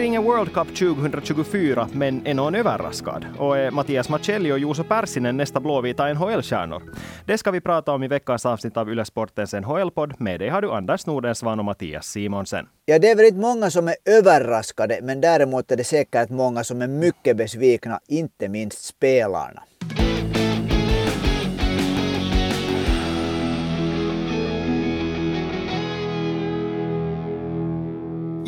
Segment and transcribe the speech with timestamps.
[0.00, 3.26] Det blir ingen World Cup 2024, men är någon överraskad?
[3.38, 6.82] Och är Mattias Macelli och Juuso Pärssinen nästa blåvita NHL-stjärnor?
[7.26, 10.14] Det ska vi prata om i veckans avsnitt av Yle Sportens NHL-podd.
[10.18, 12.66] Med dig har du Anders Nordensvan och Mattias Simonsen.
[12.84, 16.64] Ja, det är väl inte många som är överraskade, men däremot är det säkert många
[16.64, 19.62] som är mycket besvikna, inte minst spelarna.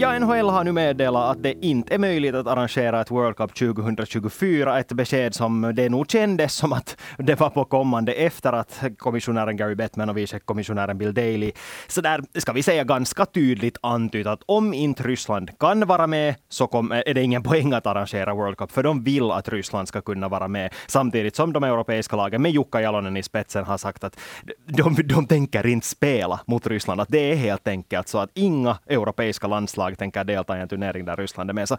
[0.03, 3.55] Ja, NHL har nu meddelat att det inte är möjligt att arrangera ett World Cup
[3.55, 4.79] 2024.
[4.79, 9.57] Ett besked som det nog kändes som att det var på kommande efter att kommissionären
[9.57, 11.53] Gary Bettman och vice kommissionären Bill Daley
[11.89, 16.35] så där ska vi säga ganska tydligt antytt att om inte Ryssland kan vara med
[16.49, 19.49] så kom, eh, är det ingen poäng att arrangera World Cup, för de vill att
[19.49, 20.75] Ryssland ska kunna vara med.
[20.87, 24.19] Samtidigt som de europeiska lagen med Jukka Jalonen i spetsen har sagt att
[24.67, 27.01] de, de tänker inte spela mot Ryssland.
[27.01, 30.69] Att det är helt enkelt så att inga europeiska landslag lag tänker delta i en
[30.69, 31.69] turnering där Ryssland är med.
[31.69, 31.77] Så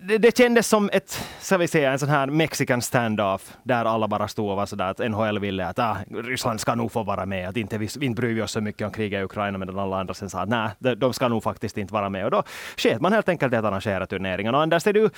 [0.00, 4.08] det, det kändes som ett, ska vi säga, en sån här mexican standoff där alla
[4.08, 7.26] bara stod och var sådär att NHL ville att ah, Ryssland ska nog få vara
[7.26, 9.78] med, att inte, vi inte bryr vi oss så mycket om kriget i Ukraina, medan
[9.78, 12.24] alla andra sen sa att nej, de ska nog faktiskt inte vara med.
[12.24, 12.42] Och då
[12.76, 14.54] sket man helt enkelt att arrangera turneringen.
[14.54, 15.10] Och Anders, är du,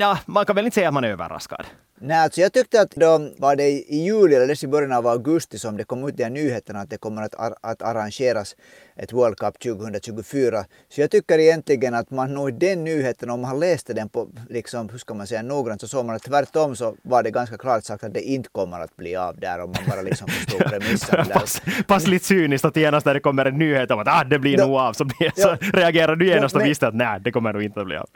[0.00, 1.66] ja, man kan väl inte säga att man är överraskad?
[2.00, 5.58] Nej, alltså jag tyckte att då var det i juli eller i början av augusti
[5.58, 8.56] som det kom ut de nyheterna att det kommer att, att arrangeras
[8.96, 10.64] ett World Cup 2024.
[10.88, 14.88] Så jag tycker egentligen att man nog den nyheten, om man läste den på, liksom,
[14.88, 17.84] hur ska man säga, noggrant så såg man att tvärtom så var det ganska klart
[17.84, 21.26] sagt att det inte kommer att bli av där om man bara liksom förstod premissen.
[21.32, 24.38] pass, pass lite cyniskt att genast när det kommer en nyhet om att ah, det
[24.38, 27.52] blir nog av så, blir, så reagerar du genast och visste att nej, det kommer
[27.52, 28.08] nog inte att bli av.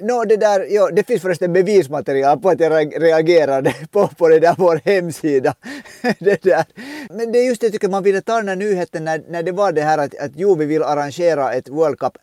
[0.00, 4.40] No, det, där, jo, det finns förresten bevismaterial på att jag reagerade på, på det
[4.40, 5.54] där vår hemsida.
[6.18, 6.64] det där.
[7.10, 9.42] Men det är just det jag tycker man ville ta den här nyheten när, när
[9.42, 12.18] det var det här att, att jo, vi vill arrangera ett World Cup,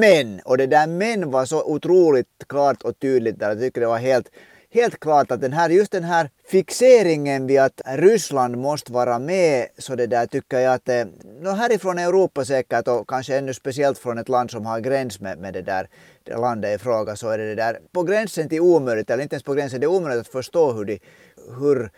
[0.00, 3.48] men, och det där men var så otroligt klart och tydligt där.
[3.48, 4.30] Jag tycker det var helt
[4.76, 9.66] helt klart att den här, just den här fixeringen vid att Ryssland måste vara med,
[9.78, 11.04] så det där tycker jag att, eh,
[11.40, 15.38] no, härifrån Europa säkert och kanske ännu speciellt från ett land som har gräns med,
[15.38, 15.88] med det där
[16.24, 19.34] det landet i fråga så är det, det där på gränsen till omöjligt, eller inte
[19.34, 20.98] ens på gränsen, det är omöjligt att förstå hur, de,
[21.60, 21.90] hur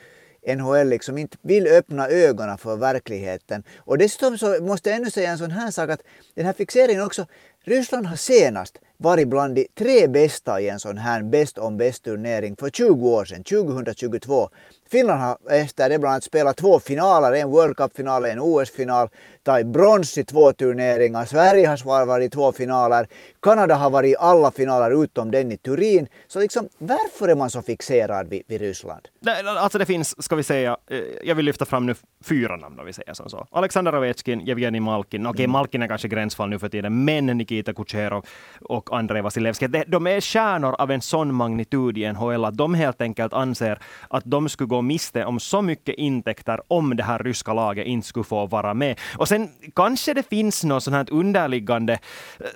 [0.56, 3.62] NHL liksom inte vill öppna ögonen för verkligheten.
[3.78, 6.03] Och dessutom så måste jag ännu säga en sån här sak att
[6.34, 7.27] den här fixeringen också,
[7.65, 12.04] Ryssland har senast varit bland de tre bästa i en sån här bäst om bäst
[12.04, 14.48] turnering för 20 år sedan, 2022.
[14.91, 19.09] Finland har efter det bland annat spelat två finaler, en World Cup-final och en OS-final,
[19.42, 21.25] tagit brons i två turneringar.
[21.25, 23.09] Sverige har varit i två finaler.
[23.42, 26.09] Kanada har varit i alla finaler utom den i Turin.
[26.26, 29.09] Så liksom, varför är man så fixerad vid, vid Ryssland?
[29.47, 31.94] Alltså det finns, ska vi säga, eh, jag vill lyfta fram nu
[32.25, 33.47] fyra namn om vi säger som så.
[33.50, 35.26] Alexander Ovechkin, Jevgenij Malkin.
[35.26, 35.53] Okej, okay, mm.
[35.53, 38.25] Malkin är kanske gränsfall nu för tiden, men Nikita Kucherov
[38.60, 39.66] och Andrei Vasilevski.
[39.87, 43.78] De är stjärnor av en sån magnitud i NHL att de helt enkelt anser
[44.10, 48.06] att de skulle gå miste om så mycket intäkter om det här ryska laget inte
[48.06, 48.98] skulle få vara med.
[49.16, 51.98] Och sen kanske det finns något sån här underliggande,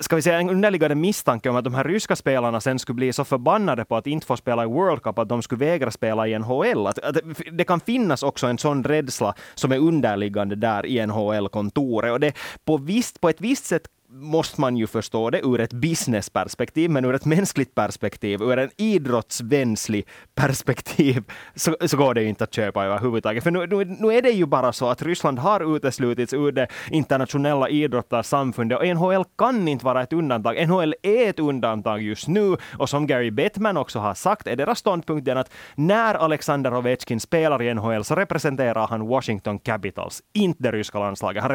[0.00, 3.12] ska vi säga en underliggande misstanke om att de här ryska spelarna sen skulle bli
[3.12, 6.28] så förbannade på att inte få spela i World Cup att de skulle vägra spela
[6.28, 6.87] i NHL.
[6.87, 7.16] Att, att
[7.53, 12.12] det kan finnas också en sån rädsla som är underliggande där i NHL-kontoret.
[12.12, 12.32] Och det
[12.65, 17.05] på, visst, på ett visst sätt måste man ju förstå det ur ett businessperspektiv, men
[17.05, 21.25] ur ett mänskligt perspektiv, ur en idrottsvänlig perspektiv,
[21.55, 23.45] så, så går det ju inte att köpa överhuvudtaget.
[23.45, 26.69] För nu, nu, nu är det ju bara så att Ryssland har uteslutits ur det
[26.91, 30.69] internationella idrottarsamfundet och NHL kan inte vara ett undantag.
[30.69, 34.78] NHL är ett undantag just nu och som Gary Bettman också har sagt är deras
[34.78, 40.62] ståndpunkt den att när Alexander Ovechkin spelar i NHL så representerar han Washington Capitals, inte
[40.62, 41.43] det ryska landslaget.
[41.43, 41.53] Han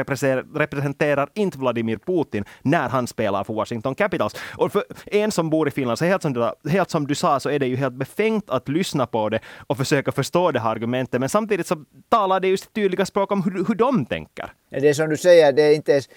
[0.56, 4.35] representerar inte Vladimir Putin när han spelar för Washington Capitals.
[4.58, 7.40] Och för en som bor i Finland, så helt som, du, helt som du sa,
[7.40, 10.72] så är det ju helt befängt att lyssna på det och försöka förstå det här
[10.72, 11.20] argumentet.
[11.20, 14.53] Men samtidigt så talar det ju sitt tydliga språk om hur, hur de tänker.
[14.70, 16.09] Det är som du säger, det är inte ens,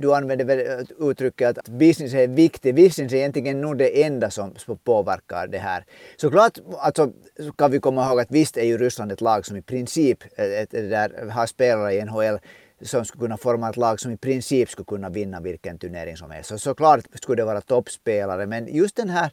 [0.00, 2.76] du använder väl uttrycket att business är viktigt.
[2.76, 4.54] Business är egentligen nog det enda som,
[4.84, 5.84] påverkar det här.
[6.16, 7.12] Såklart alltså,
[7.56, 10.44] kan vi komma ihåg att visst är ju Ryssland ett lag som i princip eh,
[10.44, 12.38] ett, ett, där, har spelare i NHL
[12.82, 16.30] som skulle kunna forma ett lag som i princip skulle kunna vinna vilken turnering som
[16.30, 16.48] helst.
[16.48, 19.30] Så såklart skulle det vara toppspelare men just den här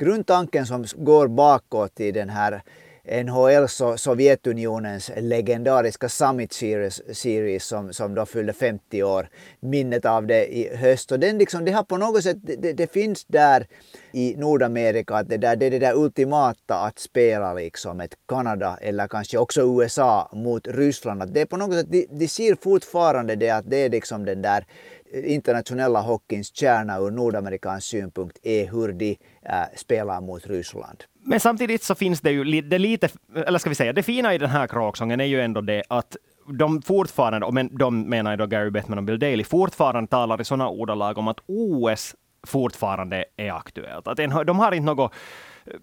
[0.00, 2.62] grundtanken som går bakåt i den här
[3.08, 9.28] NHL så Sovjetunionens legendariska Summit Series, series som, som då fyllde 50 år.
[9.60, 11.12] Minnet av det i höst.
[11.12, 13.66] Och den liksom, det har på något sätt, det, det finns där
[14.12, 18.78] i Nordamerika att det, där, det är det där ultimata att spela liksom ett Kanada
[18.80, 21.22] eller kanske också USA mot Ryssland.
[21.22, 24.24] Att det är på något sätt, de, de ser fortfarande det att det är liksom
[24.24, 24.66] den där
[25.12, 31.04] internationella hockeyns kärna ur nordamerikansk synpunkt är hur de äh, spelar mot Ryssland.
[31.26, 33.08] Men samtidigt så finns det ju det lite,
[33.46, 36.16] eller ska vi säga, det fina i den här kråksången är ju ändå det att
[36.58, 40.40] de fortfarande, och men, de menar ju då Gary Bettman och Bill Daley, fortfarande talar
[40.40, 42.14] i sådana ordalag om att OS
[42.46, 44.08] fortfarande är aktuellt.
[44.08, 45.12] Att de har inte något,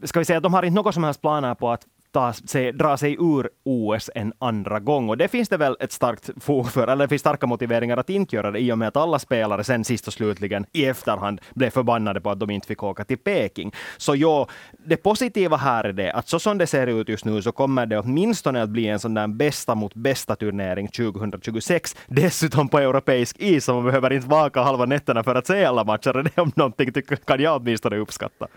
[0.04, 2.98] ska vi säga, de har inte något som helst planer på att ta sig, dra
[2.98, 5.10] sig ur OS en andra gång.
[5.10, 8.10] Och det finns det väl ett starkt fog för, eller det finns starka motiveringar att
[8.10, 11.42] inte göra det i och med att alla spelare sen sist och slutligen i efterhand
[11.54, 13.72] blev förbannade på att de inte fick åka till Peking.
[13.98, 14.48] Så ja,
[14.86, 17.86] det positiva här är det att så som det ser ut just nu så kommer
[17.86, 21.96] det åtminstone att bli en sån där bästa mot bästa turnering 2026.
[22.08, 25.84] Dessutom på europeisk is, så man behöver inte vaka halva nätterna för att se alla
[25.84, 26.24] matcher.
[26.24, 26.92] Det om någonting
[27.26, 28.48] kan jag åtminstone uppskatta.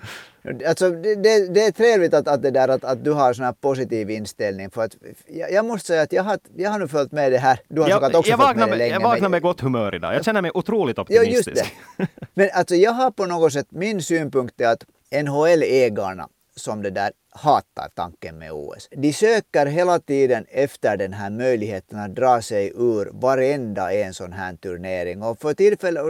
[0.67, 3.53] Alltså, det, det, är trevligt att, att, det där, att, att du har sån här
[3.53, 4.71] positiv inställning.
[4.71, 4.97] För att,
[5.27, 7.61] jag, jag måste säga att jag har, jag har nu följt med det här.
[7.69, 8.93] Du har jag, också jag följt med det länge.
[8.93, 10.15] Jag vaknar med gott humör idag.
[10.15, 11.49] Jag känner mig otroligt optimistisk.
[11.49, 12.29] Ja, just det.
[12.35, 14.85] Men alltså, jag har på något sätt, min synpunkt är att
[15.25, 18.89] NHL-ägarna som det där hatar tanken med OS.
[18.91, 24.33] De söker hela tiden efter den här möjligheten att dra sig ur varenda en sån
[24.33, 25.23] här turnering.
[25.23, 26.03] Och för tillfället,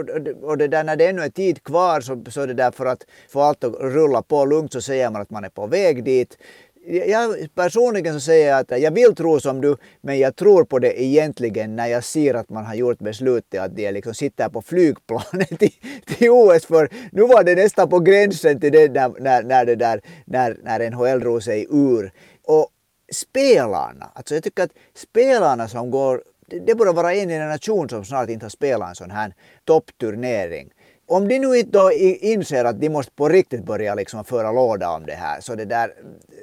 [0.43, 3.05] och det där när det ännu är tid kvar så, så det där för att
[3.29, 6.37] få allt att rulla på lugnt så säger man att man är på väg dit
[6.87, 10.79] jag personligen så säger jag att jag vill tro som du, men jag tror på
[10.79, 14.61] det egentligen när jag ser att man har gjort beslutet att de liksom sitter på
[14.61, 15.73] flygplanet till,
[16.05, 16.65] till OS.
[16.65, 20.57] För nu var det nästan på gränsen till det när, när, när, det där, när,
[20.63, 22.11] när NHL drog sig ur.
[22.43, 22.69] Och
[23.11, 28.05] spelarna, alltså jag tycker att spelarna som går det, det borde vara en generation som
[28.05, 29.33] snart inte har spelat en sån här
[29.63, 30.69] toppturnering
[31.07, 34.89] om de nu inte då inser att de måste på riktigt börja liksom föra låda
[34.89, 35.93] om det här, så det där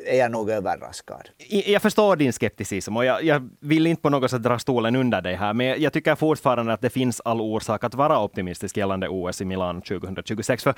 [0.06, 1.28] är jag nog överraskad.
[1.48, 5.22] Jag förstår din skepticism och jag, jag, vill inte på något sätt dra stolen under
[5.22, 9.08] dig här, men jag tycker fortfarande att det finns all orsak att vara optimistisk gällande
[9.08, 10.62] OS i Milan 2026.
[10.62, 10.74] För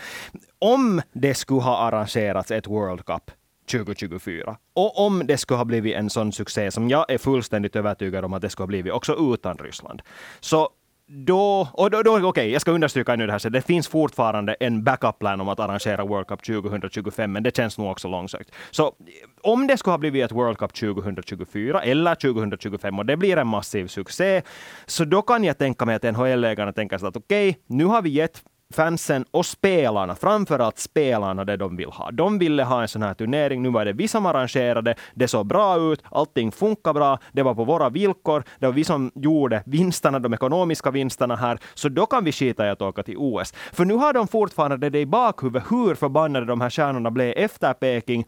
[0.59, 3.31] om det skulle ha arrangerats ett World Cup
[3.71, 4.57] 2024.
[4.75, 8.33] Och om det skulle ha blivit en sån succé som jag är fullständigt övertygad om
[8.33, 10.03] att det skulle ha blivit också utan Ryssland,
[10.41, 10.71] så
[11.09, 13.89] då, och då, då okej, okay, jag ska understryka nu det här, så det finns
[13.89, 18.51] fortfarande en backup-plan om att arrangera World Cup 2025, men det känns nog också långsökt.
[18.71, 18.95] Så
[19.43, 23.47] om det skulle ha blivit ett World Cup 2024 eller 2025 och det blir en
[23.47, 24.43] massiv succé,
[24.87, 28.03] så då kan jag tänka mig att NHL-ägarna tänker sig att okej, okay, nu har
[28.03, 28.43] vi gett
[28.75, 32.11] fansen och spelarna, framförallt spelarna, det de vill ha.
[32.11, 33.63] De ville ha en sån här turnering.
[33.63, 34.95] Nu var det vi som arrangerade.
[35.15, 36.03] Det såg bra ut.
[36.11, 37.19] Allting funkar bra.
[37.33, 38.45] Det var på våra villkor.
[38.59, 41.59] Det var vi som gjorde vinsterna, de ekonomiska vinsterna här.
[41.75, 43.53] Så då kan vi skita i att åka till OS.
[43.73, 47.73] För nu har de fortfarande det i bakhuvudet hur förbannade de här stjärnorna blev efter
[47.73, 48.27] Peking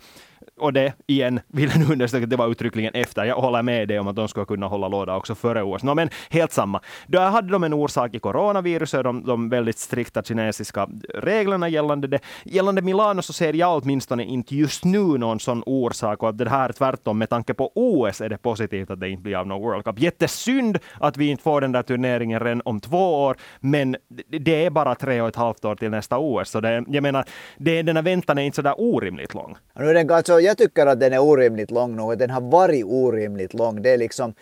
[0.60, 3.24] och det igen vill jag nu understryka att det var uttryckligen efter.
[3.24, 5.82] Jag håller med dig om att de skulle kunna hålla låda också före OS.
[5.82, 6.80] No, men helt samma.
[7.06, 12.18] Där hade de en orsak i coronaviruset, de, de väldigt strikta kinesiska reglerna gällande det.
[12.44, 16.48] Gällande Milano så ser jag åtminstone inte just nu någon sån orsak och att det
[16.48, 19.62] här tvärtom med tanke på OS är det positivt att det inte blir av någon
[19.62, 19.98] World Cup.
[19.98, 23.96] Jättesynd att vi inte får den där turneringen redan om två år, men
[24.28, 26.50] det är bara tre och ett halvt år till nästa OS.
[26.50, 27.24] Så det, jag menar,
[27.56, 29.56] det, den här väntan är inte så där orimligt lång.
[29.74, 32.84] Nu är den alltså jag tycker att den är orimligt lång nu den har varit
[32.84, 33.82] orimligt lång.
[33.82, 34.34] Det är liksom,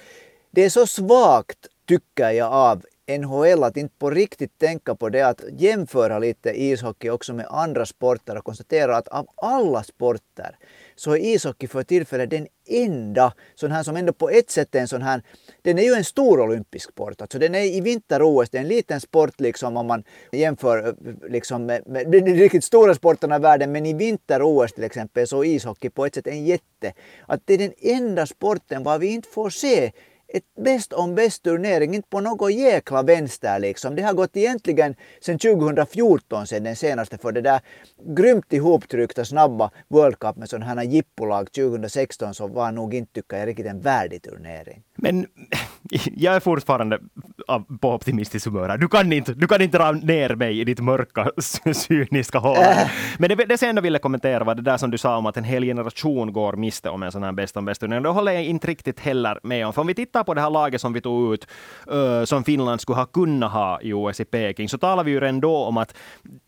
[0.50, 2.82] det är så svagt tycker jag av
[3.18, 7.86] NHL att inte på riktigt tänka på det att jämföra lite ishockey också med andra
[7.86, 10.56] sporter och konstatera att av alla sporter
[10.96, 14.80] så är ishockey för tillfället den enda sån här som ändå på ett sätt är
[14.80, 15.22] en sån här,
[15.62, 17.20] den är ju en stor olympisk sport.
[17.20, 21.30] Alltså den är i vinter-OS, det är en liten sport liksom om man jämför eh,
[21.30, 23.72] liksom med, med de riktigt stora sporterna i världen.
[23.72, 26.92] Men i vinter-OS till exempel så är ishockey på ett sätt en jätte.
[27.26, 29.92] Att det är den enda sporten var vi inte får se
[30.28, 33.96] ett bäst om bäst turnering, inte på något jäkla vänster liksom.
[33.96, 37.60] Det har gått egentligen sedan 2014 sedan den senaste för det där
[38.16, 43.36] grymt ihoptryckta snabba World Cup med sådana här jippolag 2016 så var nog inte tycker
[43.36, 44.82] jag riktigt en värdig turnering.
[44.96, 45.26] Men
[46.16, 46.98] jag är fortfarande
[47.80, 48.78] på optimistisk humör.
[48.78, 51.30] Du kan inte, du kan inte dra ner mig i ditt mörka,
[51.74, 52.56] cyniska hål.
[52.56, 52.90] Äh.
[53.18, 55.36] Men det, det jag ändå ville kommentera var det där som du sa om att
[55.36, 58.02] en hel generation går miste om en sån här bäst om bäst turnering.
[58.02, 59.72] Det håller jag inte riktigt heller med om.
[59.72, 61.46] För om vi tittar på det här laget som vi tog ut,
[62.24, 65.56] som Finland skulle ha kunnat ha i OS i Peking, så talar vi ju ändå
[65.56, 65.94] om att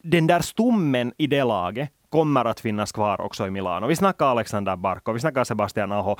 [0.02, 3.86] den där stommen i det laget kommer att finnas kvar också i Milano.
[3.86, 6.16] Vi snackar Alexander Barkov, vi snackar Sebastian Aho,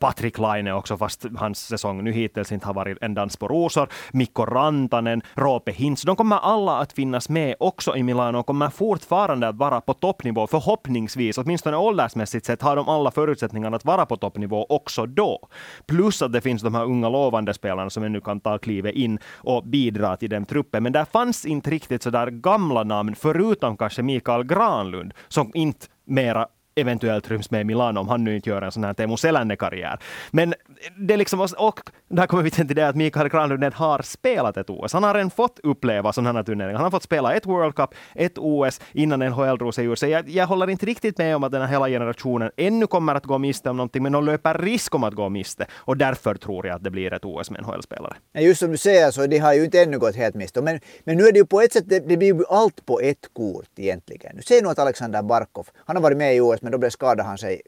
[0.00, 3.88] Patrik Laine också, fast hans säsong nu hittills inte har varit en dans på rosor.
[4.12, 6.02] Mikko Rantanen, Roope Hintz.
[6.02, 9.94] De kommer alla att finnas med också i Milano och kommer fortfarande att vara på
[9.94, 10.46] toppnivå.
[10.46, 15.48] Förhoppningsvis, åtminstone åldersmässigt sett, har de alla förutsättningar att vara på toppnivå också då.
[15.86, 19.18] Plus att det finns de här unga lovande spelarna som ännu kan ta klivet in
[19.36, 20.82] och bidra till den truppen.
[20.82, 25.86] Men där fanns inte riktigt så där gamla namn, förutom kanske Mikael Granlund, som inte
[26.04, 29.16] mera eventuellt ryms med i Milano om han nu inte gör en sån här Teemu
[29.16, 29.98] Selänne-karriär.
[30.30, 30.54] Men
[30.96, 34.70] det är liksom, och där kommer vi till det att Mikael Granlund har spelat ett
[34.70, 34.92] OS.
[34.92, 36.74] Han har redan fått uppleva sådana här turneringar.
[36.74, 40.10] Han har fått spela ett World Cup, ett OS innan NHL drog sig ur sig.
[40.10, 43.24] Jag, jag håller inte riktigt med om att den här hela generationen ännu kommer att
[43.24, 45.66] gå miste om någonting, men de löper risk om att gå miste.
[45.74, 48.14] Och därför tror jag att det blir ett OS med NHL-spelare.
[48.38, 50.62] Just som du säger så, de har ju inte ännu gått helt miste.
[50.62, 53.00] Men, men nu är det ju på ett sätt, det, det blir ju allt på
[53.00, 54.42] ett kort egentligen.
[54.42, 57.22] Säg nu att Alexander Barkov, han har varit med i OS, men då blev skadade
[57.22, 57.60] han sig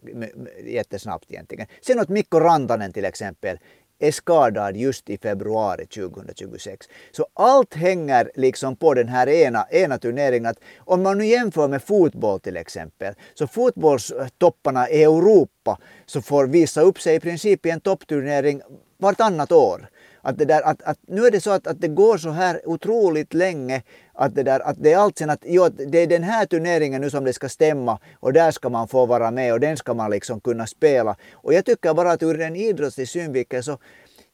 [0.67, 1.67] jättesnabbt egentligen.
[1.81, 3.59] Sen att Mikko Rantanen till exempel
[3.99, 6.87] är skadad just i februari 2026.
[7.13, 10.47] Så allt hänger liksom på den här ena, ena turneringen.
[10.47, 16.47] Att om man nu jämför med fotboll till exempel, så fotbollstopparna i Europa så får
[16.47, 18.63] visa upp sig i princip i en toppturnering
[18.99, 19.89] vartannat år.
[20.27, 22.61] Att, det där, att, att nu är det så att, att det går så här
[22.65, 23.83] otroligt länge
[24.15, 27.01] att det, där, att det är allt sen att jo, det är den här turneringen
[27.01, 29.95] nu som det ska stämma och där ska man få vara med och den ska
[29.95, 31.17] man liksom kunna spela.
[31.35, 33.79] Och jag tycker bara att ur en idrottslig synvinkel så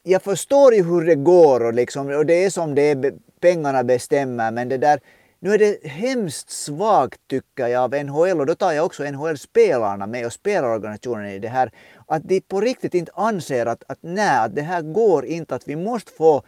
[0.03, 3.85] jag förstår ju hur det går och, liksom, och det är som det är, pengarna
[3.85, 5.01] bestämmer men det där
[5.41, 10.07] nu är det hemskt svagt tycker jag av NHL och då tar jag också NHL-spelarna
[10.07, 11.73] med och spelarorganisationen i det här.
[12.13, 15.69] Att de på riktigt inte anser att, att nej, att det här går inte, att
[15.69, 16.43] vi måste få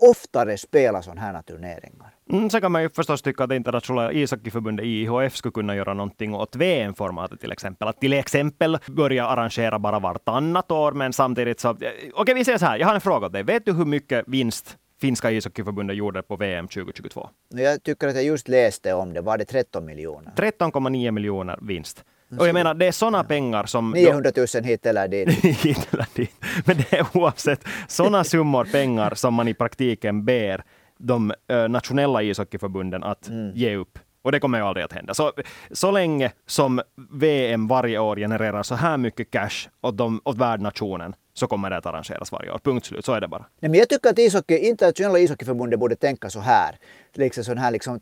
[0.00, 2.14] oftare spela sådana här turneringar.
[2.32, 6.34] Mm, så kan man ju förstås tycka att internationella ishockeyförbundet IIHF skulle kunna göra någonting
[6.34, 7.88] åt VM-formatet till exempel.
[7.88, 11.70] Att till exempel börja arrangera bara vartannat år, men samtidigt så...
[11.70, 13.42] Okej, okay, vi säger så här, jag har en fråga åt dig.
[13.42, 17.28] Vet du hur mycket vinst finska ishockeyförbundet gjorde på VM 2022?
[17.48, 19.20] Jag tycker att jag just läste om det.
[19.20, 20.32] Var det 13 miljoner?
[20.36, 22.04] 13,9 miljoner vinst.
[22.38, 23.90] Och jag menar, det är sådana pengar som...
[23.90, 25.28] 900 000 hit eller dit.
[25.44, 26.44] hit eller dit.
[26.64, 30.64] Men det är oavsett sådana summor pengar som man i praktiken ber
[30.98, 31.32] de
[31.68, 33.52] nationella ishockeyförbunden att mm.
[33.54, 33.98] ge upp.
[34.22, 35.14] Och det kommer ju aldrig att hända.
[35.14, 35.32] Så,
[35.70, 41.14] så länge som VM varje år genererar så här mycket cash åt, de, åt värdnationen
[41.34, 42.58] så kommer det att arrangeras varje år.
[42.58, 43.04] Punkt slut.
[43.04, 43.46] Så är det bara.
[43.60, 46.78] Nej, men jag tycker att ishockey, internationella ishockeyförbundet borde tänka så här.
[47.14, 48.00] Liksom sån här, liksom,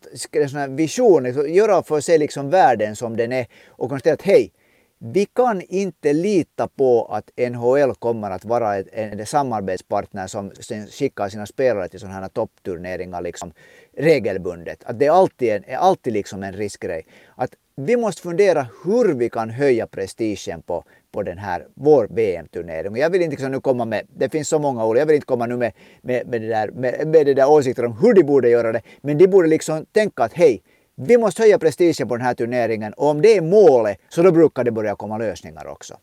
[0.49, 4.23] sån här vision, liksom, göra för sig liksom världen som den är och konstatera att
[4.23, 4.53] hej,
[4.99, 10.51] vi kan inte lita på att NHL kommer att vara ett, en samarbetspartner som
[10.91, 13.53] skickar sina spelare till sådana här toppturneringar liksom
[13.97, 14.85] regelbundet.
[14.85, 17.07] Att det är alltid, en, är alltid liksom en riskgrej.
[17.35, 22.97] Att vi måste fundera hur vi kan höja prestigen på, på den här, vår VM-turnering.
[22.97, 25.27] Jag vill inte liksom nu komma med, det finns så många ord, jag vill inte
[25.27, 28.23] komma nu med, med, med, det där, med, med det där åsikter om hur de
[28.23, 28.83] borde göra det.
[29.01, 30.63] Men de borde liksom tänka att hej,
[31.01, 34.33] vi måste höja prestigen på den här turneringen och om det är målet så då
[34.33, 35.95] brukar det börja komma lösningar också.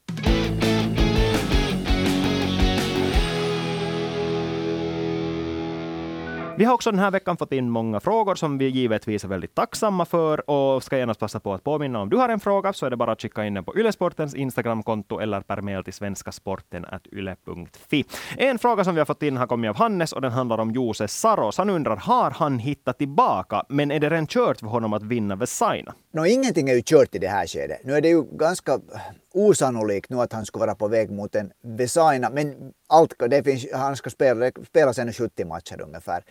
[6.58, 9.56] Vi har också den här veckan fått in många frågor som vi givetvis är väldigt
[9.56, 12.86] tacksamma för och ska genast passa på att påminna om du har en fråga så
[12.86, 18.06] är det bara att skicka in den på Ylesportens Instagramkonto eller per mail till svenskasporten.yle.fi.
[18.38, 20.72] En fråga som vi har fått in har kommit av Hannes och den handlar om
[20.72, 21.58] Jose Saros.
[21.58, 25.36] Han undrar, har han hittat tillbaka, men är det redan kört för honom att vinna
[25.36, 25.94] Vesaina?
[26.14, 27.80] No, ingenting är ju kört i det här skedet.
[27.84, 28.80] Nu är det ju ganska
[29.36, 33.66] osannolikt nu att han skulle vara på väg mot en Vesaina, men allt, det finns,
[33.74, 36.24] han ska spela, spela sen 70 matcher ungefär.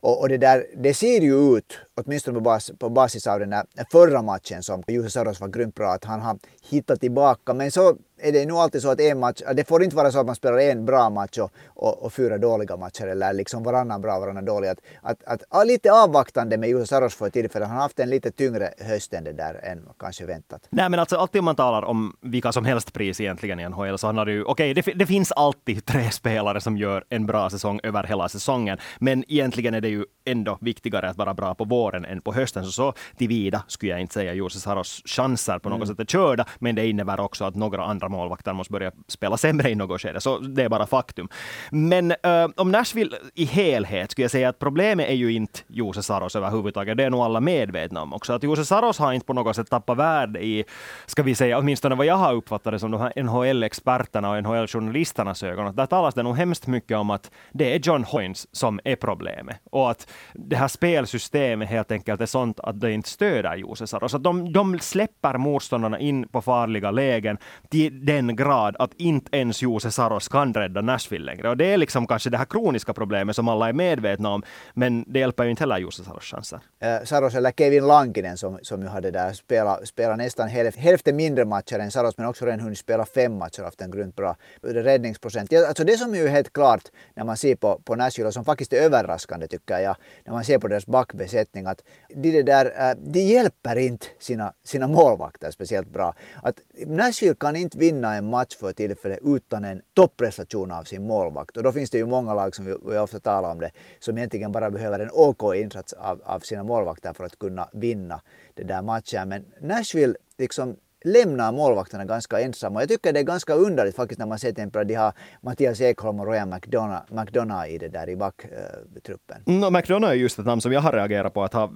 [0.00, 3.50] Och, och, det, där, det ser ju ut, åtminstone på, bas, på basis av den
[3.50, 7.54] där förra matchen som Jussi Saros var grymt bra, att han har hittat tillbaka.
[7.54, 10.20] Men så är det nog alltid så att en match, det får inte vara så
[10.20, 14.00] att man spelar en bra match och, och, och fyra dåliga matcher eller liksom varannan
[14.00, 14.68] bra, varannan dålig.
[14.68, 17.68] Att, att, att, att lite avvaktande med Jussi Saros för tillfället.
[17.68, 20.66] Han har haft en lite tyngre höst än det där än kanske väntat.
[20.70, 23.98] Nej men alltså alltid om man talar om vilka som helst pris egentligen i NHL
[23.98, 27.26] så handlar det ju, okej okay, det, det finns alltid tre spelare som gör en
[27.26, 28.78] bra säsong över hela säsongen.
[28.98, 32.64] Men egentligen är det ju ändå viktigare att vara bra på våren än på hösten.
[32.64, 35.86] Så, så tillvida skulle jag inte säga Jussi Saros chanser på något mm.
[35.86, 39.70] sätt är körda, men det innebär också att några andra målvakter måste börja spela sämre
[39.70, 40.20] i något skede.
[40.20, 41.28] Så det är bara faktum.
[41.70, 46.02] Men uh, om Nashville i helhet skulle jag säga att problemet är ju inte Jose
[46.02, 46.96] Saros överhuvudtaget.
[46.96, 48.32] Det är nog alla medvetna om också.
[48.32, 50.64] Att Jose Saros har inte på något sätt tappat värde i,
[51.06, 55.42] ska vi säga, åtminstone vad jag har uppfattat det som de här NHL-experterna och NHL-journalisternas
[55.42, 55.76] ögon.
[55.76, 59.56] Där talas det nog hemskt mycket om att det är John Hoynes som är problemet.
[59.70, 64.14] Och att det här spelsystemet helt enkelt är sånt att det inte stöder Jose Saros.
[64.14, 67.38] Att de, de släpper motståndarna in på farliga lägen
[67.70, 71.48] De, den grad att inte ens Jose Saros kan rädda Nashville längre.
[71.48, 74.42] Och det är liksom kanske det här kroniska problemet som alla är medvetna om,
[74.74, 76.60] men det hjälper ju inte heller Jose Saros chanser.
[76.80, 81.44] Äh, Saros eller Kevin Lankinen som, som ju hade där spelat, spela nästan hälften mindre
[81.44, 84.36] matcher än Saros, men också redan hunnit spela fem matcher och haft en grymt bra
[84.62, 85.52] räddningsprocent.
[85.52, 86.82] Alltså det som är ju helt klart
[87.14, 90.44] när man ser på, på Nashville och som faktiskt är överraskande tycker jag, när man
[90.44, 91.82] ser på deras backbesättning, att
[92.14, 96.14] de, det där, eh, de hjälper inte sina, sina målvakter speciellt bra.
[96.42, 96.56] Att
[96.86, 101.56] Nashville kan inte vinna en match för tillfället utan en topprestation av sin målvakt.
[101.56, 104.18] Och då finns det ju många lag, som vi, vi ofta talar om det, som
[104.18, 108.20] egentligen bara behöver en OK insats av, av sina målvakter för att kunna vinna
[108.54, 109.28] den där matchen.
[109.28, 112.80] Men Nashville liksom lämnar målvakterna ganska ensamma.
[112.80, 115.12] Jag tycker det är ganska underligt faktiskt när man ser till exempel att de har
[115.40, 119.42] Mattias Ekholm och Ryan McDonough, McDonough i det där i backtruppen.
[119.46, 121.72] Eh, no, McDonough är just ett namn som jag har reagerat på att ha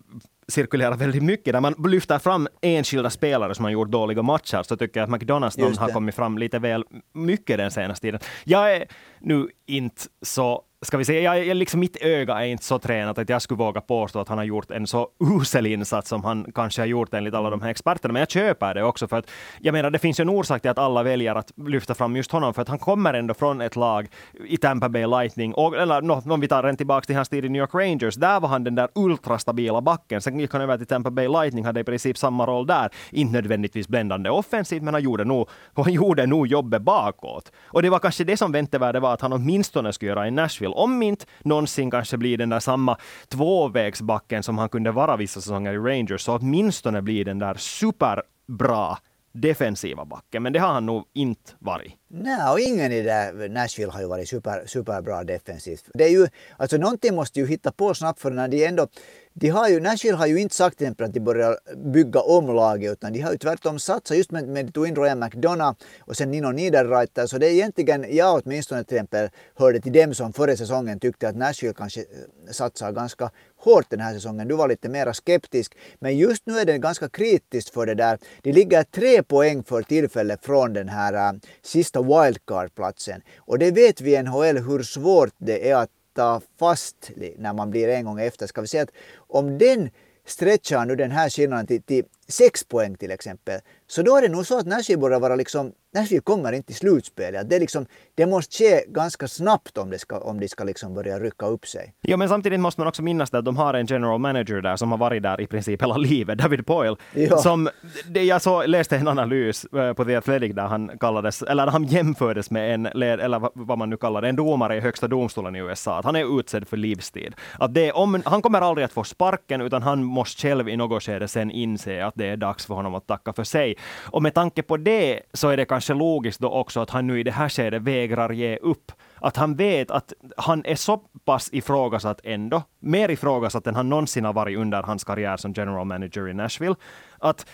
[0.48, 1.52] cirkulerat väldigt mycket.
[1.52, 5.10] När man lyfter fram enskilda spelare som har gjort dåliga matcher så tycker jag att
[5.10, 6.84] McDonalds har kommit fram lite väl
[7.14, 8.20] mycket den senaste tiden.
[8.44, 8.84] Jag är
[9.20, 13.18] nu inte så ska vi säga, jag, jag liksom mitt öga är inte så tränat
[13.18, 15.08] att jag skulle våga påstå att han har gjort en så
[15.40, 18.12] usel insats som han kanske har gjort enligt alla de här experterna.
[18.12, 19.30] Men jag köper det också för att
[19.60, 22.32] jag menar, det finns ju en orsak till att alla väljer att lyfta fram just
[22.32, 24.08] honom för att han kommer ändå från ett lag
[24.46, 27.44] i Tampa Bay Lightning och eller no, om vi tar en tillbaka till hans tid
[27.44, 28.14] i New York Rangers.
[28.14, 30.20] Där var han den där ultrastabila backen.
[30.20, 32.90] Sen gick han över till Tampa Bay Lightning, hade i princip samma roll där.
[33.10, 37.52] Inte nödvändigtvis bländande offensivt, men han gjorde nog, han gjorde nog jobbet bakåt.
[37.64, 40.65] Och det var kanske det som väntevärde var att han åtminstone skulle göra i Nashville.
[40.74, 45.72] Om inte någonsin kanske blir den där samma tvåvägsbacken som han kunde vara vissa säsonger
[45.72, 48.98] i Rangers, så åtminstone blir den där superbra
[49.40, 51.92] defensiva backen, men det har han nog inte varit.
[52.08, 55.84] Nej, och ingen i det Nashville har ju varit super, superbra defensivt.
[55.94, 58.88] Det är ju, alltså någonting måste ju hitta på snabbt för när de ändå
[59.38, 62.54] de har ju, Nashville har ju inte sagt till exempel att de börjar bygga om
[62.54, 66.16] laget utan de har ju tvärtom satsat just med, med tog in Ryan McDonough och
[66.16, 70.32] sen Nino Niederreiter så det är egentligen, jag åtminstone till exempel hörde till dem som
[70.32, 72.06] förra säsongen tyckte att Nashville kanske eh,
[72.50, 74.48] satsar ganska hårt den här säsongen.
[74.48, 75.76] Du var lite mer skeptisk.
[75.98, 78.18] Men just nu är det ganska kritiskt för det där.
[78.42, 83.22] De ligger tre poäng för tillfället från den här äh, sista wildcard-platsen.
[83.38, 87.70] Och det vet vi i NHL hur svårt det är att sitta fast när man
[87.70, 88.46] blir en gång efter.
[88.46, 89.90] Ska vi säga att om den
[90.26, 94.28] stretchar nu den här skillnaden till, till sex poäng till exempel, så då är det
[94.28, 97.50] nog så att Nashville börjar vara liksom Nashville kommer inte till slutspelet.
[97.50, 101.18] Det, liksom, det måste ske ganska snabbt om det ska, om de ska liksom börja
[101.18, 101.94] rycka upp sig.
[102.00, 104.90] Ja, men samtidigt måste man också minnas att de har en general manager där som
[104.90, 106.96] har varit där i princip hela livet, David Poyle.
[107.14, 107.36] Ja.
[107.36, 107.68] Som,
[108.08, 111.84] det, jag så, läste en analys eh, på The Athletic där han kallades, eller han
[111.84, 115.58] jämfördes med en, eller vad man nu kallar det, en domare i högsta domstolen i
[115.58, 115.98] USA.
[115.98, 117.34] Att han är utsedd för livstid.
[117.58, 121.02] Att det, om, han kommer aldrig att få sparken, utan han måste själv i något
[121.02, 123.74] skede sen inse att det är dags för honom att tacka för sig.
[124.10, 127.20] Och med tanke på det så är det kanske logiskt då också att han nu
[127.20, 128.92] i det här skedet vägrar ge upp.
[129.20, 134.24] Att han vet att han är så pass ifrågasatt ändå, mer ifrågasatt än han någonsin
[134.24, 136.74] har varit under hans karriär som general manager i Nashville.
[137.18, 137.46] Att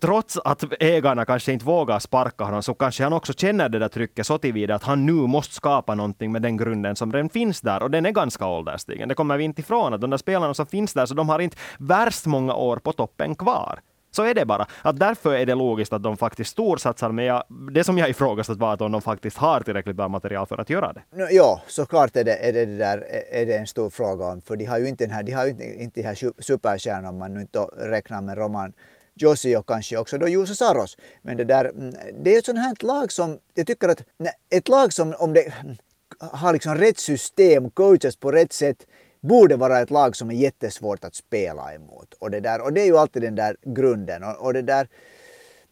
[0.00, 3.88] trots att ägarna kanske inte vågar sparka honom så kanske han också känner det där
[3.88, 7.60] trycket så tillvida att han nu måste skapa någonting med den grunden som redan finns
[7.60, 9.08] där och den är ganska ålderstigen.
[9.08, 11.38] Det kommer vi inte ifrån att de där spelarna som finns där så de har
[11.38, 13.80] inte värst många år på toppen kvar.
[14.16, 14.66] Så är det bara.
[14.82, 18.58] Att därför är det logiskt att de faktiskt storsatsar, men jag, det som jag ifrågasatt
[18.58, 21.02] var att om de faktiskt har tillräckligt bra material för att göra det.
[21.30, 24.64] Ja, såklart är det, är det, där, är det en stor fråga om, för de
[24.64, 27.34] har ju inte den här, de har ju inte, inte de här superstjärnorna om man
[27.34, 28.72] nu inte räknar med Roman
[29.14, 30.96] Josi och kanske också då Juuse Saros.
[31.22, 34.02] Men det där, mm, det är ett sånt här lag som, jag tycker att
[34.50, 35.76] ett lag som om det mm,
[36.18, 38.86] har liksom rätt system, coachas på rätt sätt,
[39.22, 42.14] borde vara ett lag som är jättesvårt att spela emot.
[42.18, 44.24] Och det, där, och det är ju alltid den där grunden.
[44.24, 44.88] Och, och det där,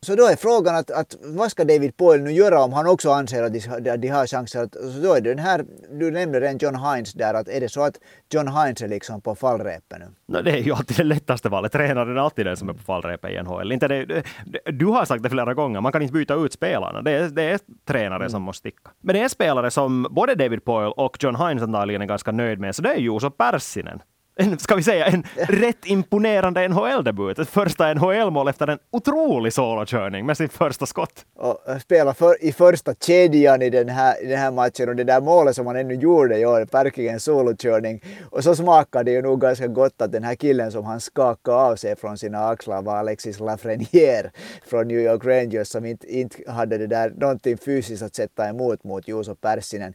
[0.06, 3.10] så då är frågan att, att vad ska David Poyle nu göra om han också
[3.10, 3.52] anser att
[3.84, 4.74] de, de har chanser att...
[4.74, 7.68] Så då är det den här, du nämnde redan John Hines där, att är det
[7.68, 7.98] så att
[8.30, 10.06] John Hines är liksom på fallrepet nu?
[10.26, 11.72] No, det är ju alltid det lättaste valet.
[11.72, 13.72] Tränaren är alltid den som är på fallrepet i NHL.
[13.72, 14.22] Inte det,
[14.64, 17.02] du har sagt det flera gånger, man kan inte byta ut spelarna.
[17.02, 18.30] Det är, det är tränare mm.
[18.30, 18.90] som måste sticka.
[19.00, 22.58] Men det är spelare som både David Poyle och John Hines antagligen är ganska nöjd
[22.58, 24.02] med, så det är Juuso Pärssinen.
[24.36, 27.38] En, ska vi säga, en rätt imponerande NHL-debut.
[27.38, 31.24] Ett första NHL-mål efter en otrolig solokörning med sin första skott.
[31.36, 35.04] Och spela för, i första kedjan i den, här, i den här matchen och det
[35.04, 38.02] där målet som han ännu gjorde i år, verkligen solokörning.
[38.30, 41.56] Och så smakade det ju nog ganska gott att den här killen som han skakade
[41.56, 44.30] av sig från sina axlar var Alexis Lafreniere
[44.66, 48.84] från New York Rangers som inte, inte hade det där någonting fysiskt att sätta emot
[48.84, 49.94] mot Juuso Pärssinen.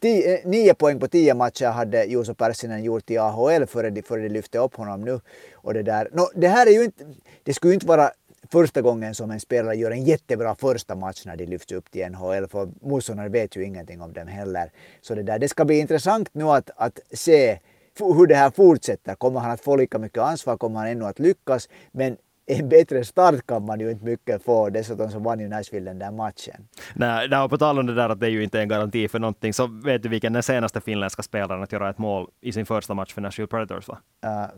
[0.00, 4.02] Tio, eh, nio poäng på tio matcher hade Juuso Pärssinen gjort i AHL före de,
[4.02, 5.20] före de lyfte upp honom nu.
[5.52, 6.08] Och det, där.
[6.12, 7.04] No, det här är ju inte,
[7.42, 8.10] det skulle ju inte vara
[8.52, 12.10] första gången som en spelare gör en jättebra första match när de lyfts upp till
[12.10, 14.72] NHL, för motståndare vet ju ingenting om dem heller.
[15.00, 17.58] Så det, där, det ska bli intressant nu att, att se
[17.98, 19.14] hur det här fortsätter.
[19.14, 20.56] Kommer han att få lika mycket ansvar?
[20.56, 21.68] Kommer han ännu att lyckas?
[21.92, 22.16] Men
[22.58, 24.70] en bättre start kan man ju inte mycket få.
[24.70, 26.68] Dessutom så vann ju Nashville den där matchen.
[26.94, 29.18] Nej, nej på tal om det där att det är ju inte en garanti för
[29.18, 32.66] någonting, så vet du vilken den senaste finländska spelaren att göra ett mål i sin
[32.66, 33.98] första match för Nashville Predators var?
[34.26, 34.48] Uh,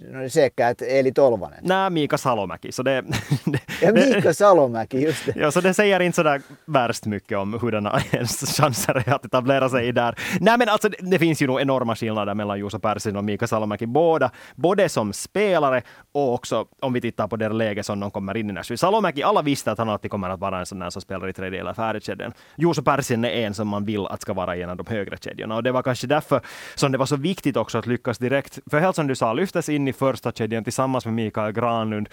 [0.00, 1.58] är säkert Eli Tolvanen.
[1.62, 2.72] Nej, Mika Salomäki.
[2.72, 3.04] Så det,
[3.44, 5.32] det, ja, Mika Salomäki, just det.
[5.36, 9.68] Ja, så det säger inte sådär värst mycket om hurdana ens chanser är att etablera
[9.68, 10.18] sig där.
[10.40, 13.46] Nej, men alltså det, det finns ju nog enorma skillnader mellan Juuso Persson och Mika
[13.46, 15.82] Salomäki, båda, både som spelare
[16.12, 18.78] och också om vi tittar på det läge som de kommer in i Nashville.
[18.78, 21.32] Salomäki, alla visste att han alltid kommer att vara en sån där som spelar i
[21.32, 22.32] tredje eller fjärde kedjan.
[22.56, 25.16] Juuso Persson är en som man vill att ska vara i en av de högre
[25.20, 26.40] kedjorna och det var kanske därför
[26.74, 28.58] som det var så viktigt också att lyckas direkt.
[28.70, 32.08] För helt som du sa, lyftes in i första kedjan tillsammans med Mikael Granlund.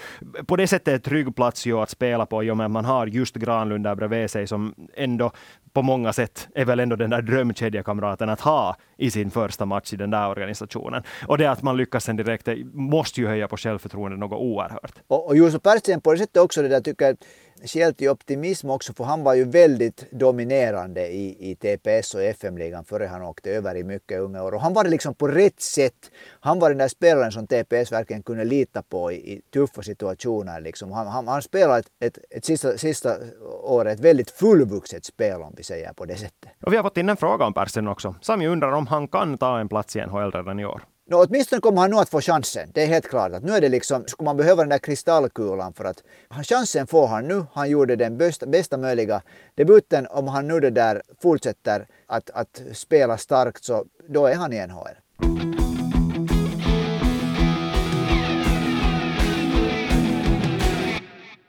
[0.45, 2.71] På det sättet är det trygg plats ju att spela på i och med att
[2.71, 5.31] man har just Granlund där bredvid sig som ändå
[5.73, 9.93] på många sätt är väl ändå den där drömkedjekamraten att ha i sin första match
[9.93, 11.03] i den där organisationen.
[11.27, 14.93] Och det att man lyckas sen direkt måste ju höja på självförtroendet något oerhört.
[15.07, 17.17] Och, och Juuso Pärssinen på det sättet också det där tycker jag
[17.65, 22.85] skäl till optimism också för han var ju väldigt dominerande i, i TPS och FM-ligan
[22.85, 24.53] före han åkte över i mycket unga år.
[24.53, 26.11] Och han var liksom på rätt sätt.
[26.39, 30.61] Han var den där spelaren som TPS verkligen kunde lita på i, i tuffa situationer.
[30.61, 30.91] Liksom.
[30.91, 33.17] Han, han, han spelade ett, ett, ett sista, sista
[33.63, 36.51] året ett väldigt fullvuxet spel om vi säger på det sättet.
[36.61, 38.15] Och vi har fått in en fråga om Persson också.
[38.21, 40.83] Sami undrar om han kan ta en plats i NHL redan i år.
[41.05, 42.69] No, åtminstone kommer liksom, han nog att få chansen.
[42.73, 45.73] Det är helt klart att nu är det liksom, skulle man behöva den där kristallkulan
[45.73, 46.03] för att
[46.43, 47.45] chansen får han nu.
[47.53, 49.21] Han gjorde den bästa, bästa möjliga
[49.55, 50.07] debuten.
[50.07, 54.67] Om han nu det där fortsätter att, att spela starkt så då är han i
[54.67, 55.52] NHL.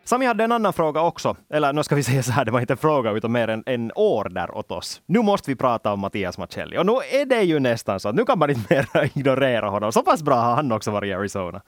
[0.04, 1.36] Sami hade en annan fråga också.
[1.50, 3.62] Eller nu ska vi säga så här, det var inte en fråga utan mer en,
[3.66, 5.02] en order åt oss.
[5.06, 6.78] Nu måste vi prata om Mattias Macelli.
[6.78, 9.92] Och nu är det ju nästan så att nu kan man inte mer ignorera honom.
[9.92, 11.62] Så pass bra har han också varit i Arizona.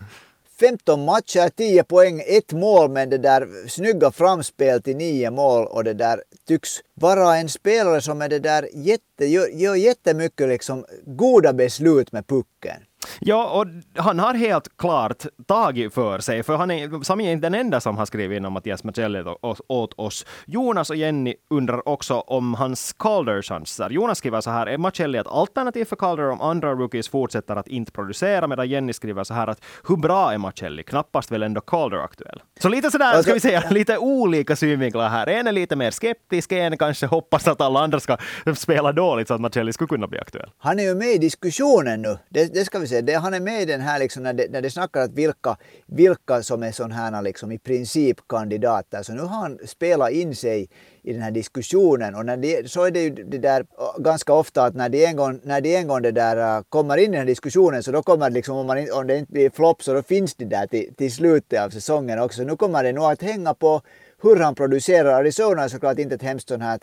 [0.60, 5.84] 15 matcher, 10 poäng, ett mål, men det där snygga framspel till nio mål och
[5.84, 10.84] det där tycks vara en spelare som är det där jätte, gör, gör jättemycket liksom
[11.06, 12.82] goda beslut med pucken.
[13.20, 13.66] Ja, och
[14.02, 17.80] han har helt klart tagit för sig, för han är, Sami är inte den enda
[17.80, 19.24] som har skrivit in om Mattias Macelli
[19.68, 20.26] åt oss.
[20.46, 23.90] Jonas och Jenny undrar också om hans Calder-chanser.
[23.90, 27.68] Jonas skriver så här, är Macelli ett alternativ för Calder om andra rookies fortsätter att
[27.68, 30.82] inte producera, medan Jenny skriver så här att hur bra är Macelli?
[30.82, 32.42] Knappast väl ändå Calder aktuell?
[32.60, 35.26] Så lite sådär, ska vi säga, lite olika synvinklar här.
[35.26, 38.16] En är lite mer skeptisk, en kanske hoppas att alla andra ska
[38.56, 40.50] spela dåligt så att Macelli skulle kunna bli aktuell.
[40.58, 42.95] Han är ju med i diskussionen nu, det, det ska vi säga.
[43.02, 45.56] Det, han är med i den här liksom när det, när det snackar att vilka,
[45.86, 49.02] vilka som är sådana här liksom i princip kandidater.
[49.02, 50.68] Så nu har han spelat in sig
[51.02, 53.66] i den här diskussionen och när det, så är det ju det där
[53.98, 56.96] ganska ofta att när de en gång, när de en gång det där äh, kommer
[56.96, 59.32] in i den här diskussionen så då kommer det liksom om, man, om det inte
[59.32, 62.42] blir flopp så då finns det där till, till slutet av säsongen också.
[62.42, 63.82] Nu kommer det nog att hänga på
[64.22, 65.12] hur han producerar.
[65.12, 66.78] Arizona är såklart inte ett hemskt sånt här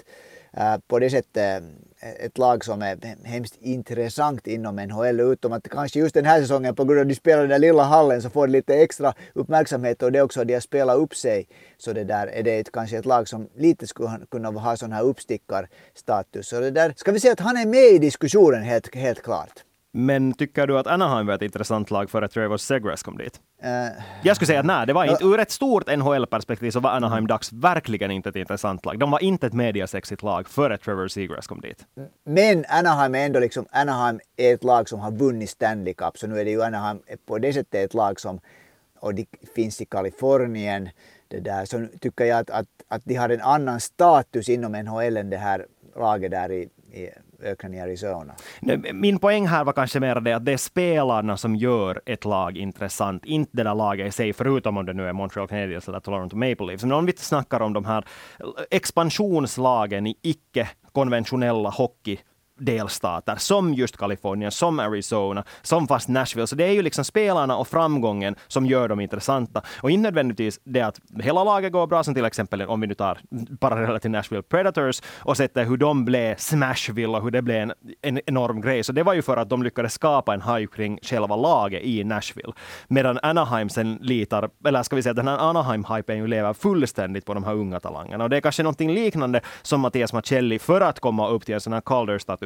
[0.57, 5.69] Äh, på det sättet äh, ett lag som är hemskt intressant inom NHL utom att
[5.69, 7.83] kanske just den här säsongen på grund av att de spelar i den där lilla
[7.83, 10.97] hallen så får de lite extra uppmärksamhet och det är också att de har spelat
[10.97, 14.49] upp sig så det där är det ett, kanske ett lag som lite skulle kunna
[14.49, 16.47] ha sån här uppstickarstatus.
[16.47, 19.63] Så det där ska vi säga att han är med i diskussionen helt, helt klart.
[19.95, 23.41] Men tycker du att Anaheim var ett intressant lag för att Trevor Segras kom dit?
[23.63, 23.69] Uh,
[24.23, 25.23] jag skulle säga att nej, det var inte.
[25.23, 28.99] Ur ett stort NHL-perspektiv så var Anaheim Ducks verkligen inte ett intressant lag.
[28.99, 31.85] De var inte ett mediasexigt lag före Trevor Segras kom dit.
[32.25, 36.27] Men Anaheim är ändå liksom, Anaheim är ett lag som har vunnit Stanley Cup, så
[36.27, 38.39] nu är det ju Anaheim på det sättet ett lag som,
[38.99, 39.25] och de
[39.55, 40.89] finns i Kalifornien,
[41.27, 45.17] det där, så tycker jag att, att, att de har en annan status inom NHL
[45.17, 47.09] än det här laget där i, i
[47.43, 48.33] öknen i Arizona.
[48.93, 52.57] Min poäng här var kanske mer det att det är spelarna som gör ett lag
[52.57, 55.99] intressant, inte det där laget i sig, förutom om det nu är Montreal Canadiens eller
[55.99, 56.83] Toronto Maple Leafs.
[56.83, 58.05] Men om vi snackar om de här
[58.71, 62.17] expansionslagen i icke konventionella hockey
[62.59, 66.47] delstater som just Kalifornien, som Arizona, som fast Nashville.
[66.47, 69.61] Så det är ju liksom spelarna och framgången som gör dem intressanta.
[69.81, 72.93] Och inte nödvändigtvis det att hela laget går bra, som till exempel om vi nu
[72.93, 73.19] tar
[73.59, 77.73] paralleller till Nashville Predators och sätter hur de blev Smashville och hur det blev en,
[78.01, 78.83] en enorm grej.
[78.83, 82.03] Så det var ju för att de lyckades skapa en hype kring själva laget i
[82.03, 82.53] Nashville.
[82.87, 87.33] Medan Anaheim sen litar, eller ska vi säga den här Anaheim-hypen ju lever fullständigt på
[87.33, 88.23] de här unga talangerna.
[88.23, 91.61] Och det är kanske någonting liknande som Mattias Macelli för att komma upp till en
[91.61, 92.42] sån här Calder-status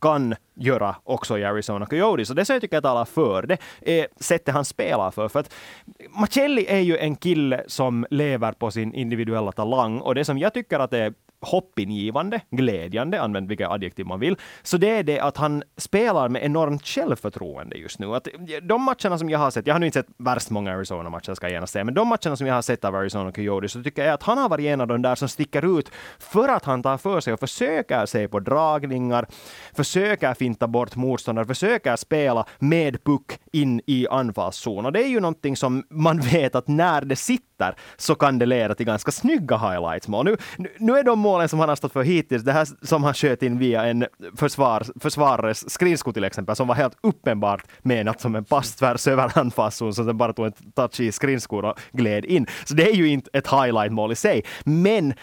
[0.00, 2.30] kan göra också i Arizona Coyotes.
[2.30, 5.28] Och det så jag tycker jag talar för det är sättet han spelar för.
[5.28, 5.54] För att
[6.08, 10.54] Macelli är ju en kille som lever på sin individuella talang och det som jag
[10.54, 15.36] tycker att är hoppingivande, glädjande, använd vilka adjektiv man vill, så det är det att
[15.36, 18.14] han spelar med enormt självförtroende just nu.
[18.14, 18.28] Att
[18.62, 21.46] de matcherna som jag har sett, jag har nu inte sett värst många Arizona-matcher ska
[21.46, 24.04] jag gärna säga, men de matcherna som jag har sett av Arizona Coyote så tycker
[24.04, 26.82] jag att han har varit en av de där som sticker ut för att han
[26.82, 29.26] tar för sig och försöker se på dragningar,
[29.74, 34.86] försöker finta bort motståndare, försöker spela med puck in i anfallszon.
[34.86, 38.46] Och det är ju någonting som man vet att när det sitter så kan det
[38.46, 40.24] leda till ganska snygga highlights-mål.
[40.24, 40.36] Nu,
[40.78, 43.42] nu är de målen som han har stått för hittills, det här som han sköt
[43.42, 48.44] in via en försvar, försvarares skridsko till exempel, som var helt uppenbart menat som en
[48.44, 52.46] pass tvärs över anfallszon, som sen bara tog en touch i skridskor och gled in.
[52.64, 54.42] Så det är ju inte ett highlight-mål i sig.
[54.64, 55.14] Men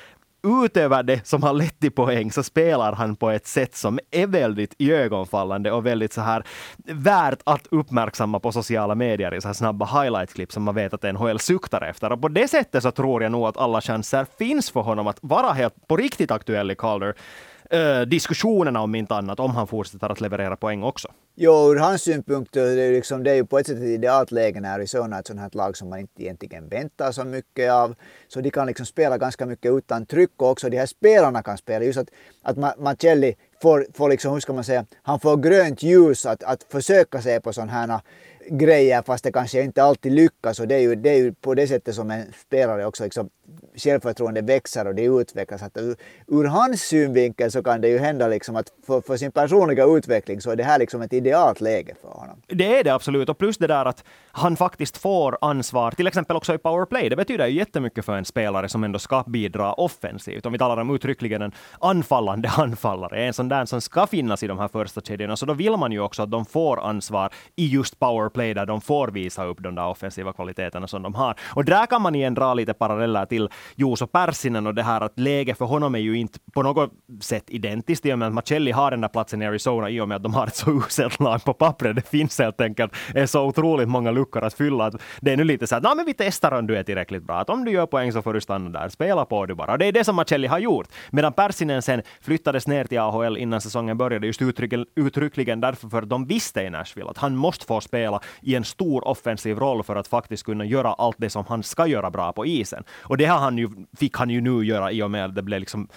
[0.48, 4.28] utöver det som har lett till poäng så spelar han på ett sätt som är
[4.28, 6.44] väldigt iögonfallande och väldigt så här
[6.86, 11.14] värt att uppmärksamma på sociala medier i så här snabba highlight-klipp som man vet att
[11.14, 12.12] NHL suktar efter.
[12.12, 15.18] Och på det sättet så tror jag nog att alla chanser finns för honom att
[15.22, 17.16] vara helt på riktigt aktuell i Calder
[17.70, 21.08] eh, diskussionerna om inte annat, om han fortsätter att leverera poäng också.
[21.36, 23.84] Jo, ur hans synpunkt eh, det är, liksom, det är ju på ett sätt ett
[23.84, 27.24] idealt läge när Arizona är ett sånt här lag som man inte egentligen väntar så
[27.24, 27.96] mycket av.
[28.28, 31.58] Så de kan liksom spela ganska mycket utan tryck och också de här spelarna kan
[31.58, 31.86] spela.
[31.86, 32.10] Just att,
[32.42, 36.64] att Macelli får, får liksom, hur ska man säga, han får grönt ljus att, att
[36.70, 38.00] försöka se på sådana här
[38.50, 41.54] grejer fast det kanske inte alltid lyckas och det är ju, det är ju på
[41.54, 43.30] det sättet som en spelare också liksom
[43.76, 45.64] självförtroende växer och det utvecklas.
[45.64, 45.96] Att ur,
[46.28, 50.42] ur hans synvinkel så kan det ju hända liksom att för, för, sin personliga utveckling
[50.42, 52.42] så är det här liksom ett idealt läge för honom.
[52.48, 56.36] Det är det absolut och plus det där att han faktiskt får ansvar, till exempel
[56.36, 57.10] också i powerplay.
[57.10, 60.46] Det betyder ju jättemycket för en spelare som ändå ska bidra offensivt.
[60.46, 64.48] Om vi talar om uttryckligen en anfallande anfallare, en sån där som ska finnas i
[64.48, 67.68] de här första kedjorna, så då vill man ju också att de får ansvar i
[67.68, 71.36] just powerplay där de får visa upp de där offensiva kvaliteterna som de har.
[71.56, 75.20] Och där kan man igen dra lite paralleller till Juuso Pärssinen och det här att
[75.20, 78.72] läget för honom är ju inte på något sätt identiskt i och med att Macelli
[78.72, 81.20] har den där platsen i Arizona i och med att de har ett så uselt
[81.20, 81.96] lag på pappret.
[81.96, 82.94] Det finns helt enkelt
[83.26, 86.14] så otroligt många luckor att fylla att det är nu lite så att men vi
[86.14, 87.40] testar om du är tillräckligt bra.
[87.40, 88.90] Att om du gör poäng så får du stanna där.
[88.90, 89.72] Spela på du bara.
[89.72, 90.88] Och det är det som Macelli har gjort.
[91.12, 94.42] Medan Pärssinen sen flyttades ner till AHL innan säsongen började just
[94.96, 98.64] uttryckligen därför för att de visste i Nashville att han måste få spela i en
[98.64, 102.34] stor offensiv roll för att faktiskt kunna göra allt det som han ska göra bra
[102.34, 102.84] på isen.
[103.02, 105.44] Och det har han ju, fick han ju nu göra i och med att det
[105.44, 105.88] blev liksom,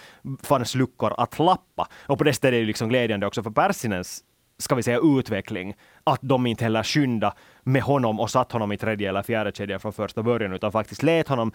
[0.42, 1.88] fanns luckor att lappa.
[2.06, 4.24] Och på det sättet är det liksom glädjande också för Persinens,
[4.58, 8.76] ska vi säga utveckling, att de inte heller skynda med honom och satt honom i
[8.76, 11.52] tredje eller fjärde kedjan från första början, utan faktiskt lät honom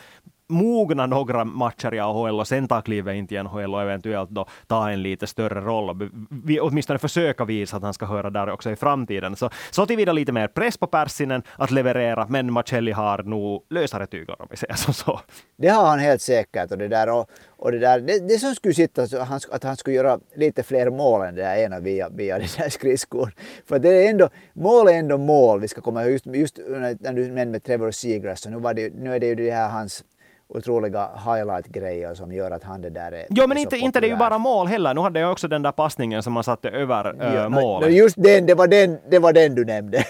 [0.48, 4.48] mogna några matcher i AHL och sen ta klivet in till NHL och eventuellt då
[4.68, 6.10] ta en lite större roll och
[6.46, 9.36] vi, åtminstone försöka visa att han ska höra där också i framtiden.
[9.36, 14.08] Så, så tillvida lite mer press på Persinen att leverera, men Macelli har nog lösare
[14.08, 15.20] tyglar om vi säger som så.
[15.58, 18.56] Det har han helt säkert och det där och, och det där, det, det som
[18.56, 19.04] skulle sitta
[19.52, 22.70] att han skulle göra lite fler mål än det där ena via, via den där
[22.70, 23.32] skridskon.
[23.66, 25.60] För det är ändå, mål är ändå mål.
[25.60, 26.60] Vi ska komma ihåg just, just
[27.00, 29.70] när du nämnde Trevor Seagrass, så nu, var det, nu är det ju det här
[29.70, 30.04] hans
[30.48, 34.10] otroliga highlight-grejer som gör att han det där är Jo, men inte, inte det är
[34.10, 34.94] ju bara mål heller.
[34.94, 37.94] Nu hade jag också den där passningen som man satte över äh, ja, målet.
[37.94, 40.04] Just den, det var den, det var den du nämnde.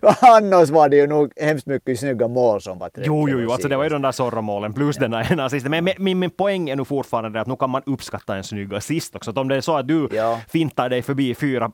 [0.20, 3.68] Annars var det ju nog hemskt mycket snygga mål som var Jo, jo, jo, alltså
[3.68, 5.00] det var ju de där Zorro-målen plus ja.
[5.00, 5.70] den där ena assisten.
[5.70, 9.16] Men min, min poäng är nog fortfarande att nu kan man uppskatta en snygg assist
[9.16, 9.30] också.
[9.30, 10.38] Att om det är så att du ja.
[10.48, 11.72] fintar dig förbi fyra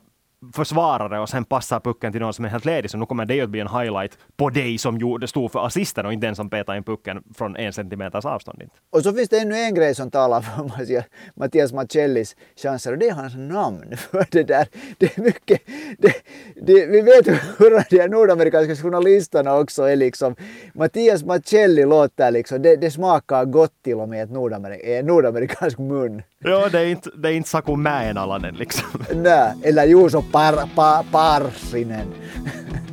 [0.53, 3.41] försvarare och sen passar pucken till någon som är helt ledig, så nu kommer det
[3.41, 6.49] att bli en highlight på dig som gjorde, stod för assisten och inte den som
[6.49, 8.61] petade in pucken från en centimeters avstånd.
[8.61, 8.75] Inte.
[8.89, 11.03] Och så finns det ännu en grej som talar för
[11.35, 13.97] Mattias Macellis chanser och det är hans namn.
[14.11, 15.61] För det där, det är mycket,
[15.97, 16.13] det,
[16.55, 20.35] det, vi vet hur de nordamerikanska journalisterna också är liksom,
[20.73, 26.23] Mattias Macelli låter liksom, det, det smakar gott till och med ett nordamerika, nordamerikansk mun.
[26.39, 29.03] Ja, det är inte, det är inte Saku Mäenalainen liksom.
[29.15, 32.13] Nej, eller Juuso par, par, Parsinen.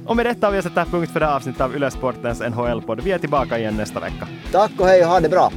[0.07, 3.01] Och med detta har vi satt punkt för det här avsnittet av Yle Sportens NHL-podd.
[3.01, 4.29] Vi är tillbaka igen nästa vecka.
[4.53, 5.53] Tack och hej och ha det bra!